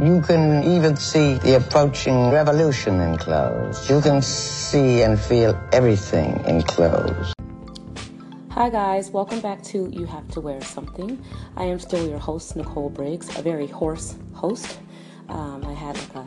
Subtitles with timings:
[0.00, 3.90] You can even see the approaching revolution in clothes.
[3.90, 7.34] You can see and feel everything in clothes.
[8.50, 9.10] Hi, guys.
[9.10, 11.20] Welcome back to You Have to Wear Something.
[11.56, 14.78] I am still your host, Nicole Briggs, a very hoarse host.
[15.28, 16.26] Um, I had like a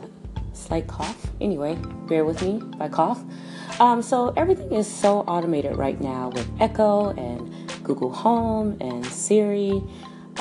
[0.52, 1.30] slight cough.
[1.40, 1.78] Anyway,
[2.08, 3.24] bear with me if I cough.
[3.80, 7.50] Um, so, everything is so automated right now with Echo and
[7.82, 9.82] Google Home and Siri.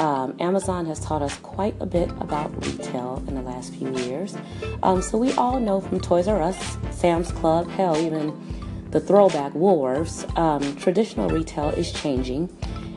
[0.02, 4.36] Um, Amazon has taught us quite a bit about retail in the last few years.
[4.82, 9.54] Um, so we all know from Toys R Us, Sam's Club, hell, even the throwback
[9.54, 12.50] Woolworths, um, traditional retail is changing.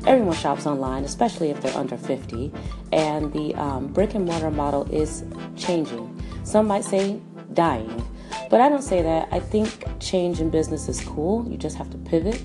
[0.07, 2.51] Everyone shops online, especially if they're under 50,
[2.91, 5.25] and the um, brick and mortar model is
[5.59, 6.23] changing.
[6.43, 7.21] Some might say
[7.53, 8.03] dying,
[8.49, 9.29] but I don't say that.
[9.31, 11.47] I think change in business is cool.
[11.51, 12.43] You just have to pivot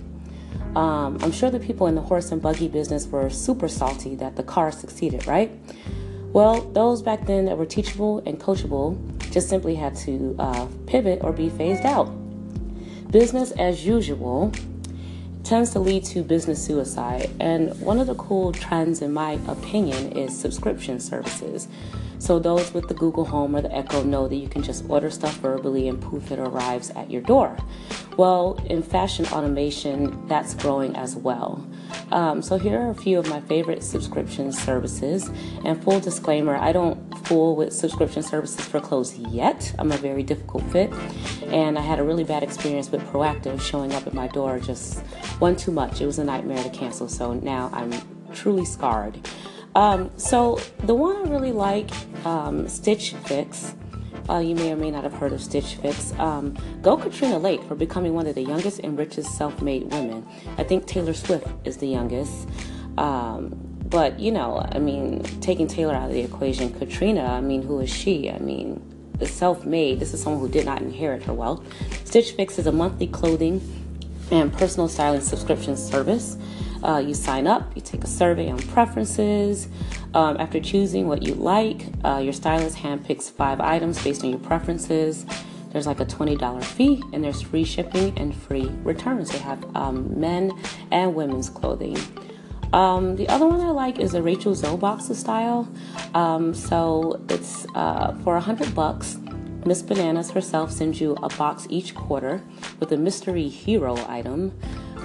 [0.76, 4.36] um, I'm sure the people in the horse and buggy business were super salty that
[4.36, 5.52] the car succeeded, right?
[6.32, 8.98] Well, those back then that were teachable and coachable
[9.32, 12.06] just simply had to uh, pivot or be phased out.
[13.09, 14.52] Business as usual
[15.44, 20.12] tends to lead to business suicide, and one of the cool trends, in my opinion,
[20.12, 21.67] is subscription services.
[22.20, 25.09] So those with the Google Home or the Echo know that you can just order
[25.09, 27.58] stuff verbally and poof, it arrives at your door.
[28.17, 31.66] Well, in fashion automation, that's growing as well.
[32.12, 35.30] Um, so here are a few of my favorite subscription services.
[35.64, 39.73] And full disclaimer, I don't fool with subscription services for clothes yet.
[39.80, 40.92] I'm a very difficult fit,
[41.47, 45.00] and I had a really bad experience with Proactiv showing up at my door just
[45.40, 46.02] one too much.
[46.02, 47.08] It was a nightmare to cancel.
[47.08, 47.94] So now I'm
[48.34, 49.20] truly scarred.
[49.75, 51.89] Um, so the one I really like,
[52.25, 53.75] um, Stitch Fix.
[54.30, 56.14] Uh, you may or may not have heard of Stitch Fix.
[56.20, 60.28] Um, go Katrina Lake for becoming one of the youngest and richest self-made women.
[60.59, 62.47] I think Taylor Swift is the youngest.
[63.00, 67.23] Um, but you know, I mean, taking Taylor out of the equation, Katrina.
[67.23, 68.30] I mean, who is she?
[68.30, 68.86] I mean,
[69.25, 70.00] self-made.
[70.00, 71.66] This is someone who did not inherit her wealth.
[72.06, 73.62] Stitch Fix is a monthly clothing
[74.31, 76.38] and personal styling subscription service.
[76.84, 79.67] Uh, you sign up, you take a survey on preferences.
[80.13, 84.40] Um, after choosing what you like, uh, your stylist handpicks five items based on your
[84.40, 85.25] preferences.
[85.72, 89.29] There's like a $20 fee, and there's free shipping and free returns.
[89.29, 90.51] They have um, men
[90.91, 91.97] and women's clothing.
[92.73, 95.68] Um, the other one I like is the Rachel Zoe box style.
[96.13, 99.18] Um, so it's uh, for a hundred bucks.
[99.66, 102.41] Miss Bananas herself sends you a box each quarter
[102.79, 104.57] with a mystery hero item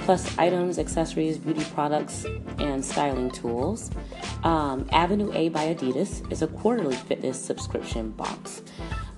[0.05, 2.27] plus items, accessories, beauty products,
[2.59, 3.91] and styling tools.
[4.43, 8.63] Um, Avenue A by Adidas is a quarterly fitness subscription box.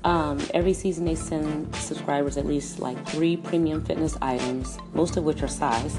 [0.04, 5.24] Um, every season, they send subscribers at least like three premium fitness items, most of
[5.24, 5.98] which are size.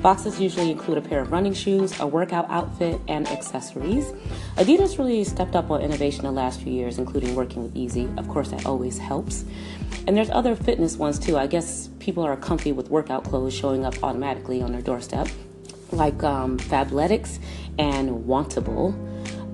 [0.00, 4.12] Boxes usually include a pair of running shoes, a workout outfit, and accessories.
[4.54, 8.16] Adidas really stepped up on innovation the last few years, including working with Yeezy.
[8.16, 9.44] Of course, that always helps.
[10.06, 11.36] And there's other fitness ones too.
[11.36, 15.28] I guess people are comfy with workout clothes showing up automatically on their doorstep,
[15.92, 17.38] like um, Fabletics
[17.78, 18.94] and Wantable.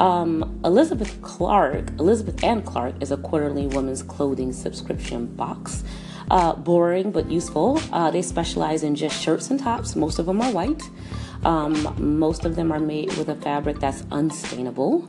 [0.01, 5.83] Um, Elizabeth Clark, Elizabeth Ann Clark, is a quarterly women's clothing subscription box.
[6.31, 7.81] Uh, boring but useful.
[7.91, 9.97] Uh, they specialize in just shirts and tops.
[9.97, 10.83] Most of them are white.
[11.45, 15.09] Um, most of them are made with a fabric that's unstainable.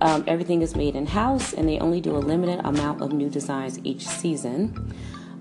[0.00, 3.28] Um, everything is made in house, and they only do a limited amount of new
[3.28, 4.94] designs each season.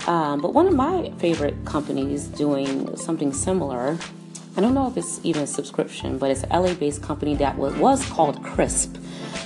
[0.08, 3.98] Um, but one of my favorite companies doing something similar,
[4.56, 7.58] I don't know if it's even a subscription, but it's an LA based company that
[7.58, 8.98] was called Crisp,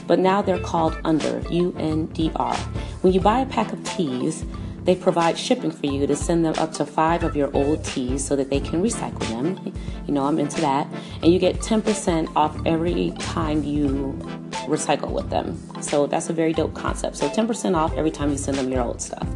[0.05, 2.55] but now they're called Under, U N D R.
[3.01, 4.43] When you buy a pack of teas,
[4.83, 8.25] they provide shipping for you to send them up to five of your old teas
[8.25, 9.73] so that they can recycle them.
[10.07, 10.87] You know, I'm into that.
[11.21, 14.17] And you get 10% off every time you
[14.65, 15.59] recycle with them.
[15.81, 17.17] So that's a very dope concept.
[17.17, 19.27] So 10% off every time you send them your old stuff.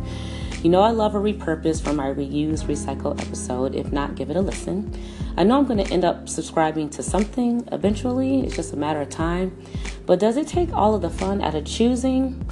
[0.63, 3.75] You know, I love a repurpose for my reuse recycle episode.
[3.75, 4.97] If not, give it a listen.
[5.35, 9.01] I know I'm going to end up subscribing to something eventually, it's just a matter
[9.01, 9.61] of time.
[10.05, 12.47] But does it take all of the fun out of choosing?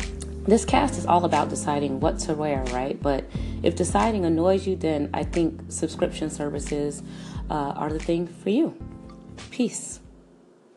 [0.46, 3.02] This cast is all about deciding what to wear, right?
[3.02, 3.30] But
[3.64, 7.02] if deciding annoys you, then I think subscription services
[7.50, 8.76] uh, are the thing for you.
[9.52, 10.02] Peace.